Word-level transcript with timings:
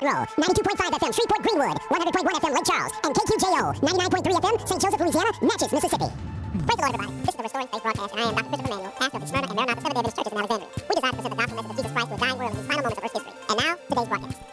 92.5 0.00 0.96
FM, 0.96 1.12
Shreveport, 1.14 1.42
Greenwood, 1.42 1.76
100.1 1.90 2.24
FM, 2.40 2.54
Lake 2.54 2.64
Charles, 2.64 2.92
and 3.04 3.14
KQJO, 3.14 3.80
99.3 3.80 4.40
FM, 4.40 4.68
St. 4.68 4.80
Joseph, 4.80 5.00
Louisiana, 5.00 5.30
Natchez, 5.42 5.72
Mississippi. 5.72 6.08
Praise 6.08 6.66
the 6.66 6.82
Lord, 6.82 6.94
everybody. 6.94 7.12
This 7.20 7.28
is 7.28 7.36
the 7.36 7.42
Restoring 7.42 7.68
Faith 7.68 7.82
broadcast, 7.82 8.12
and 8.12 8.20
I 8.20 8.28
am 8.28 8.34
Dr. 8.34 8.48
Christopher 8.48 8.70
Manuel, 8.70 8.92
pastor 8.96 9.16
of 9.16 9.22
the 9.22 9.28
Smyrna 9.28 9.46
and 9.46 9.56
Maranatha 9.56 9.80
Seventh-day 9.82 9.98
Adventist 10.00 10.16
Churches 10.16 10.32
in 10.32 10.38
Alexandria. 10.38 10.68
We 10.88 10.94
desire 10.94 11.10
to 11.10 11.16
present 11.16 11.30
the 11.30 11.36
gospel 11.36 11.56
message 11.56 11.70
of 11.70 11.76
Jesus 11.76 11.92
Christ 11.92 12.08
to 12.08 12.14
a 12.14 12.18
dying 12.18 12.38
world 12.38 12.50
in 12.50 12.56
these 12.56 12.66
final 12.66 12.82
moments 12.82 12.98
of 12.98 13.04
Earth's 13.04 13.12
history. 13.12 13.32
And 13.50 13.58
now, 13.60 13.76
today's 13.76 14.08
broadcast. 14.08 14.49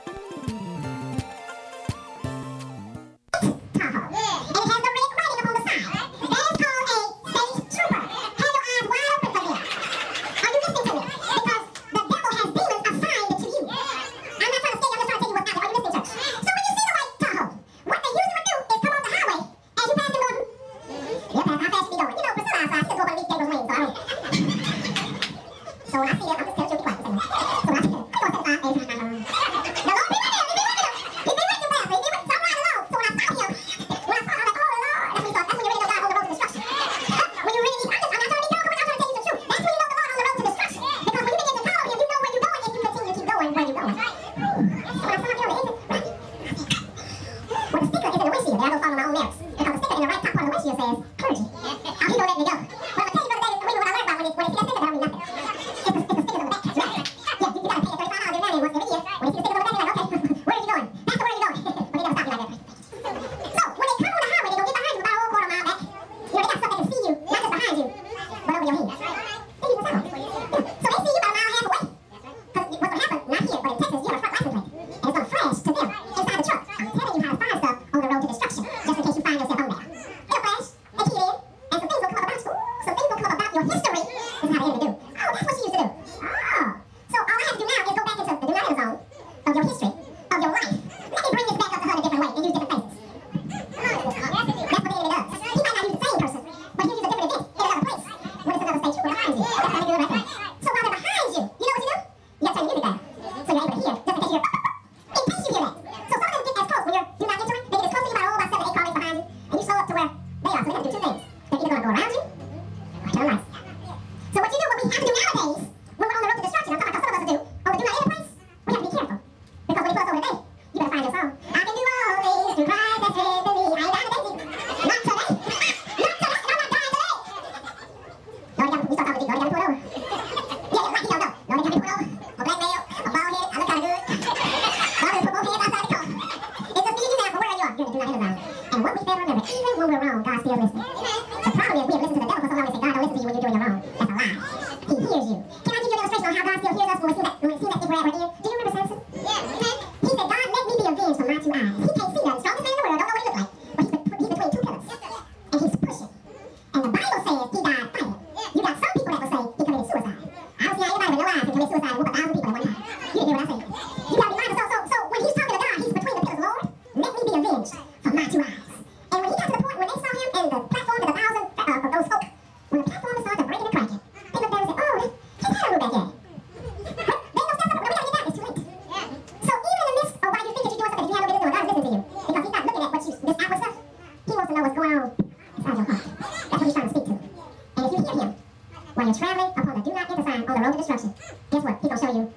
traveling 189.17 189.51
upon 189.55 189.75
the 189.75 189.81
do 189.81 189.93
not 189.93 190.09
enter 190.09 190.23
sign 190.23 190.43
on 190.47 190.61
the 190.61 190.67
road 190.67 190.71
to 190.71 190.77
destruction. 190.77 191.13
Guess 191.51 191.63
what? 191.63 191.79
He's 191.81 191.89
gonna 191.89 192.01
show 192.01 192.19
you 192.19 192.33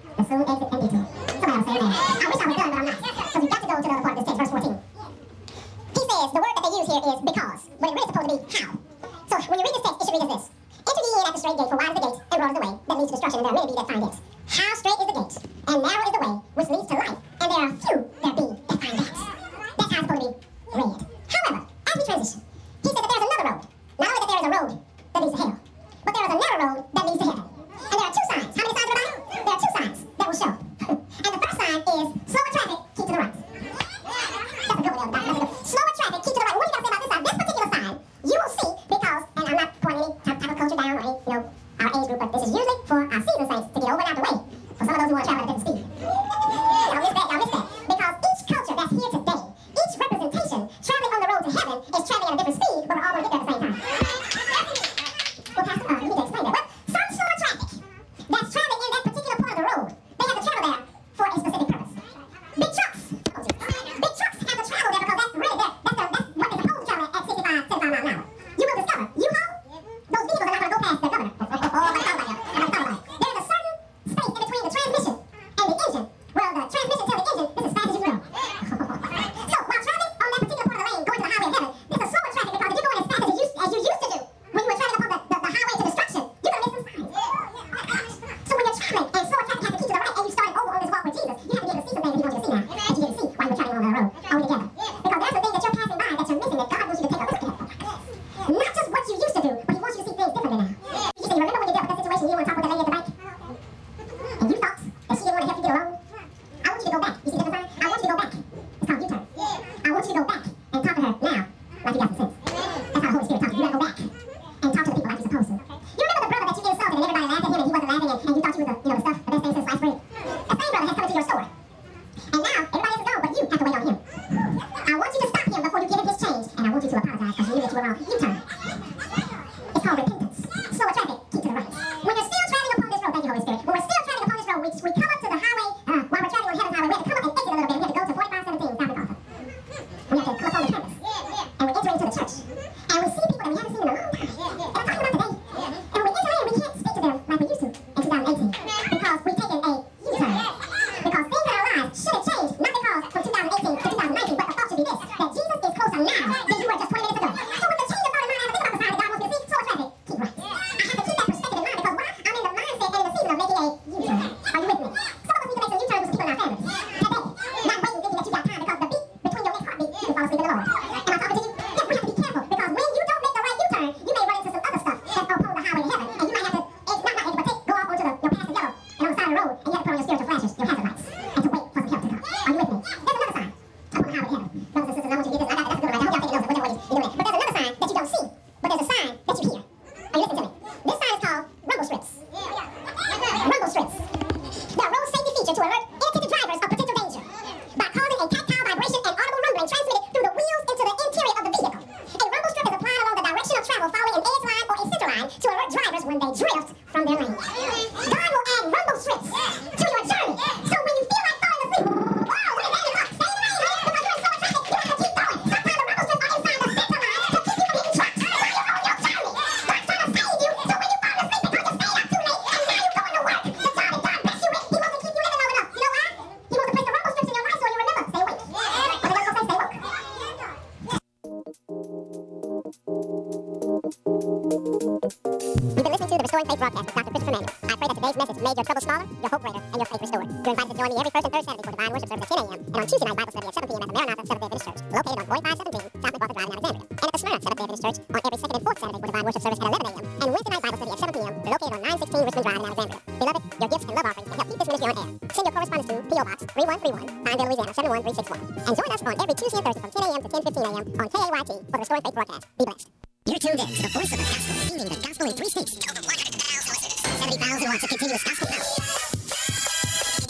United 243.11 243.27
Bible 243.27 243.33
Study 243.33 243.47
at 243.47 243.55
7 243.55 243.69
p.m. 243.69 243.83
at 243.83 243.89
the 243.89 243.95
Maranatha 243.95 244.27
Seventh-day 244.27 244.47
Adventist 244.47 244.67
Church, 244.71 244.81
located 244.95 245.19
on 245.19 245.27
4517 245.27 245.91
South 246.01 246.15
MacArthur 246.15 246.35
Drive 246.35 246.47
in 246.47 246.55
Alexandria, 246.55 246.87
and 246.91 247.03
at 247.03 247.11
the 247.11 247.19
Smyrna 247.19 247.41
Seventh-day 247.41 247.65
Adventist 247.67 247.83
Church 247.83 247.99
on 248.11 248.21
every 248.21 248.39
second 248.39 248.55
and 248.55 248.65
fourth 248.65 248.79
Saturday 248.81 249.01
for 249.01 249.09
divine 249.11 249.25
worship 249.27 249.43
service 249.43 249.61
at 249.61 249.67
11 249.67 249.87
a.m., 249.91 250.05
and 250.21 250.29
Wednesday 250.31 250.51
night 250.51 250.63
Bible 250.63 250.79
Study 250.79 250.91
at 250.91 251.01
7 251.01 251.11
p.m., 251.11 251.35
located 251.51 251.75
on 251.75 251.81
916 251.91 252.23
Richmond 252.31 252.45
Drive 252.47 252.61
in 252.61 252.67
Alexandria. 252.71 253.01
Beloved, 253.19 253.43
your 253.51 253.71
gifts 253.71 253.87
and 253.91 253.95
love 253.99 254.07
offerings 254.07 254.29
can 254.31 254.37
help 254.39 254.49
keep 254.51 254.59
this 254.61 254.69
ministry 254.71 254.91
on 254.91 254.99
air. 255.01 255.11
Send 255.35 255.45
your 255.47 255.55
correspondence 255.59 255.89
to 255.91 255.95
P.O. 256.07 256.23
Box 256.23 256.39
3131, 256.55 257.27
Pineville, 257.27 257.49
Louisiana 257.51 257.73
71361, 257.75 258.63
and 258.63 258.75
join 258.79 258.91
us 258.95 259.03
on 259.03 259.15
every 259.19 259.35
Tuesday 259.35 259.59
and 259.59 259.67
Thursday 259.67 259.83
from 259.83 259.91
10 259.91 260.07
a.m. 260.07 260.23
to 260.23 260.29
10:15 260.31 260.63
a.m. 260.63 260.79
on 260.79 261.07
KAYT 261.11 261.51
for 261.51 261.75
the 261.75 261.83
Restoring 261.83 262.03
Faith 262.07 262.15
broadcast. 262.15 262.45
Be 262.55 262.63
blessed. 262.63 262.87
You're 263.27 263.43
tuned 263.43 263.59
in 263.59 263.67
to 263.67 263.83
the 263.83 263.91
voice 263.91 264.11
of 264.15 264.19
the 264.23 264.27
gospel, 264.31 264.55
meaning 264.71 264.87
the 264.87 265.03
gospel 265.03 265.27
in 265.27 265.35
three 265.35 265.51
states 265.51 265.75
over 265.83 265.99
100,000 265.99 266.71
listeners, 266.71 266.95
70,000 267.19 267.67
watts 267.67 267.83
of 267.83 267.91
continuous 267.91 268.23
gospel 268.23 268.47
power. 268.55 268.71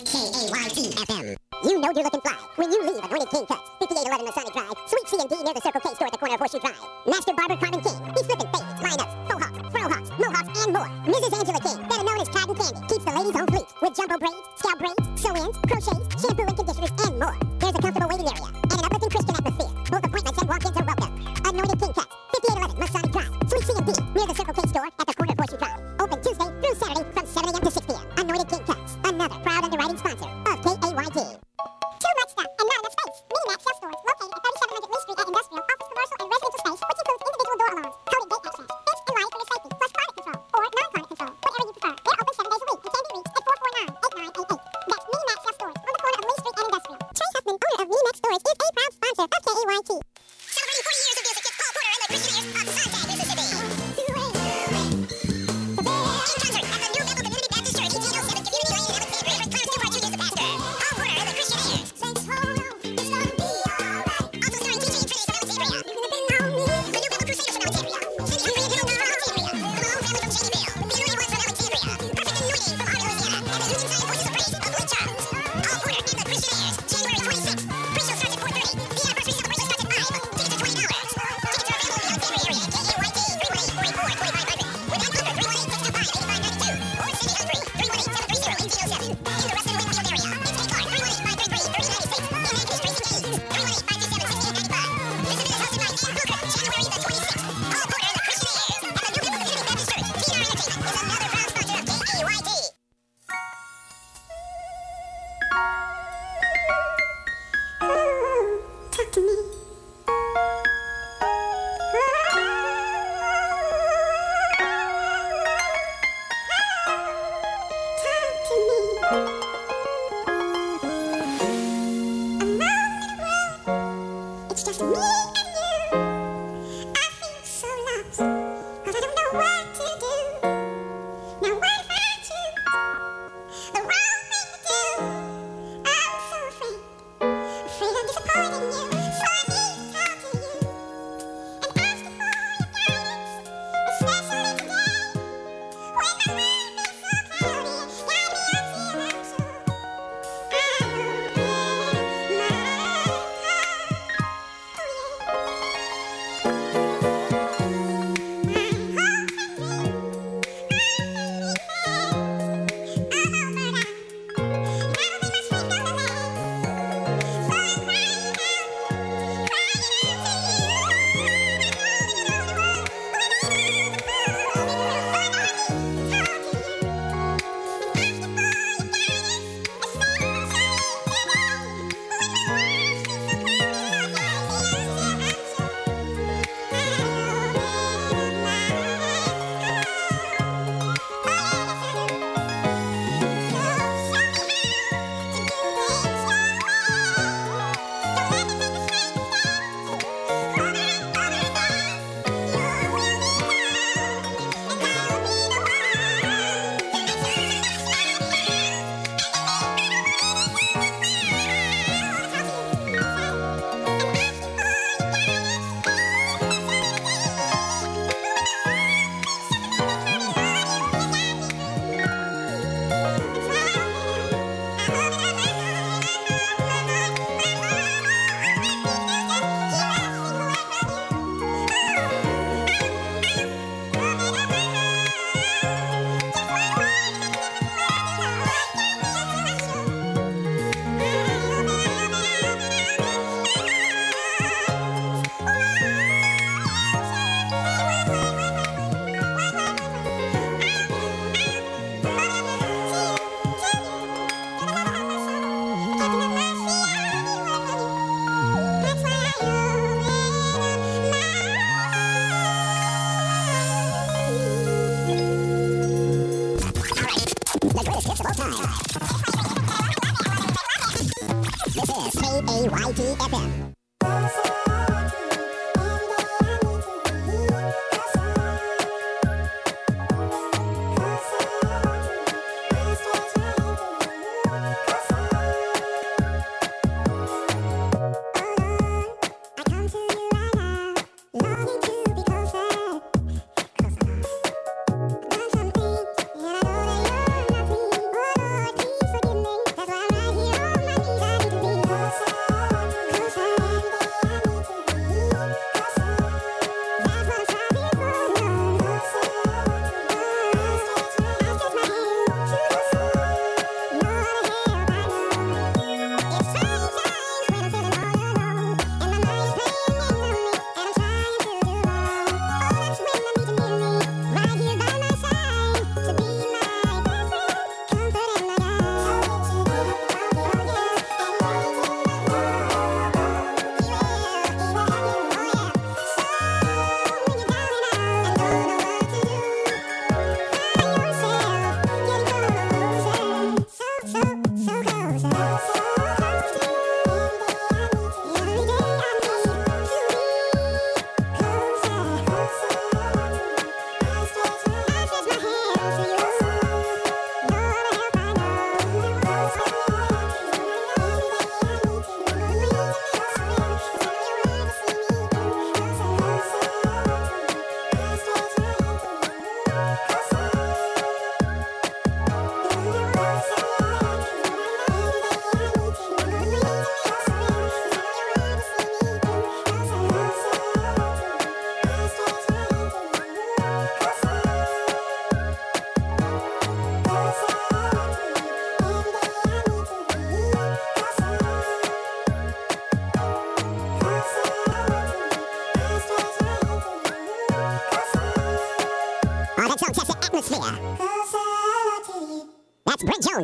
KAYT 0.08 0.78
FM 1.04 1.49
know 1.80 1.90
you're 1.96 2.04
looking 2.04 2.20
fly 2.20 2.36
when 2.56 2.68
you 2.70 2.80
leave 2.84 3.00
Anointed 3.00 3.30
King 3.32 3.46
Cuts, 3.48 3.64
5811 3.80 4.32
sonic 4.36 4.52
Drive, 4.52 4.76
Suite 4.84 5.08
C&D 5.08 5.32
near 5.40 5.54
the 5.56 5.64
Circle 5.64 5.80
K 5.80 5.88
store 5.96 6.08
at 6.08 6.12
the 6.12 6.20
corner 6.20 6.36
of 6.36 6.40
Horseshoe 6.44 6.60
Drive. 6.60 6.76
Master 7.08 7.32
Barber 7.32 7.56
Carmen 7.56 7.80
King, 7.80 7.96
He's 8.12 8.26
flipping 8.28 8.50
fades, 8.52 8.78
lineups, 8.84 9.14
faux 9.24 9.40
hawks, 9.40 9.58
fro 9.72 9.82
hawks, 9.88 10.08
mohawks, 10.20 10.52
and 10.60 10.70
more. 10.76 10.88
Mrs. 11.08 11.32
Angela 11.40 11.60
King, 11.64 11.78
better 11.88 12.04
known 12.04 12.20
as 12.20 12.28
Cotton 12.28 12.52
Candy, 12.52 12.80
keeps 12.84 13.04
the 13.08 13.12
ladies 13.16 13.36
on 13.40 13.46
fleek 13.48 13.68
with 13.80 13.92
jumbo 13.96 14.16
braids, 14.20 14.44
scalp 14.60 14.76
braids, 14.76 15.04
sew-ins, 15.16 15.56
crochets, 15.64 16.04
shampoo 16.20 16.44
and 16.44 16.56
conditioners, 16.60 16.92
and 17.00 17.14
more. 17.16 17.36
There's 17.56 17.76
a 17.76 17.80
comfortable 17.80 18.10
waiting 18.12 18.28
area 18.28 18.48
and 18.52 18.76
an 18.76 18.84
uplifting 18.84 19.10
Christian 19.16 19.36
atmosphere. 19.40 19.72
Both 19.88 20.04
appointments 20.04 20.36
and 20.36 20.48
walk-ins 20.52 20.76
are 20.76 20.84
welcome. 20.84 21.12
Anointed 21.48 21.78
King 21.80 21.94
Cuts, 21.96 22.12
5811 22.44 22.76
Masonic 22.76 23.10
Drive, 23.16 23.32
Suite 23.48 23.64
C&D 23.64 23.90
near 24.12 24.26
the 24.28 24.36
Circle 24.36 24.52
K 24.52 24.60
store 24.68 24.84
at 24.84 25.06
the 25.08 25.14
corner 25.16 25.32
of 25.32 25.38
Horseshoe 25.40 25.60
Drive. 25.64 25.80
Open 25.96 26.18
Tuesday 26.20 26.48
through 26.60 26.76
Saturday 26.76 27.04
from 27.16 27.24
7 27.24 27.48
a.m. 27.48 27.62
to 27.64 27.70
6 27.72 27.86
p.m. 27.88 28.04
Anointed 28.20 28.48
King 28.52 28.64
Cuts, 28.68 28.90
another 29.08 29.38
proud 29.40 29.64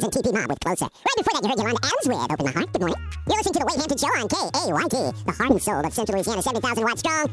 Jones 0.00 0.16
and 0.16 0.24
TP 0.24 0.32
Mob 0.32 0.50
with 0.50 0.60
Closer. 0.60 0.84
Right 0.84 1.16
before 1.16 1.32
that, 1.32 1.42
you 1.42 1.48
heard 1.48 1.58
your 1.58 1.68
Yolanda 1.68 1.88
Adams 1.88 2.06
with 2.08 2.32
Open 2.32 2.44
My 2.44 2.52
Heart. 2.52 2.72
Good 2.72 2.80
morning. 2.80 3.00
You're 3.28 3.36
listening 3.36 3.54
to 3.54 3.60
the 3.60 3.66
Wade 3.66 3.80
Hampton 3.80 3.98
Show 3.98 4.12
on 4.12 4.28
KAYT, 4.28 5.24
the 5.24 5.32
heart 5.32 5.50
and 5.50 5.62
soul 5.62 5.86
of 5.86 5.92
Central 5.92 6.16
Louisiana, 6.16 6.42
7,000 6.42 6.84
watts 6.84 7.00
strong. 7.00 7.26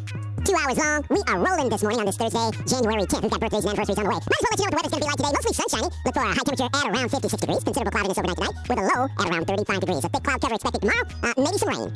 Two 0.48 0.56
hours 0.56 0.78
long. 0.80 1.04
We 1.10 1.20
are 1.28 1.40
rolling 1.40 1.68
this 1.68 1.84
morning 1.84 2.00
on 2.00 2.06
this 2.08 2.16
Thursday, 2.16 2.52
January 2.68 3.04
10th. 3.04 3.24
We've 3.24 3.32
got 3.32 3.40
birthdays 3.40 3.64
and 3.68 3.76
anniversaries 3.76 4.00
on 4.00 4.04
the 4.04 4.12
way. 4.12 4.20
Might 4.20 4.40
as 4.40 4.44
well 4.44 4.52
let 4.52 4.60
you 4.60 4.64
know 4.64 4.72
what 4.72 4.72
the 4.72 4.80
weather's 4.80 4.92
going 4.92 5.04
to 5.04 5.08
be 5.08 5.12
like 5.12 5.20
today. 5.20 5.34
Mostly 5.36 5.54
sunshiny. 5.60 5.88
Look 6.08 6.14
for 6.16 6.24
a 6.24 6.28
high 6.32 6.44
temperature 6.48 6.70
at 6.72 6.86
around 6.88 7.10
56 7.12 7.42
degrees. 7.44 7.64
Considerable 7.68 7.92
cloudiness 7.96 8.18
overnight 8.20 8.40
tonight 8.40 8.56
with 8.64 8.80
a 8.80 8.86
low 8.88 9.02
at 9.12 9.28
around 9.28 9.44
35 9.44 9.80
degrees. 9.84 10.04
A 10.04 10.10
thick 10.10 10.24
cloud 10.24 10.40
cover 10.40 10.56
expected 10.56 10.82
tomorrow. 10.84 11.06
Uh, 11.20 11.34
maybe 11.36 11.58
some 11.60 11.68
rain. 11.68 11.88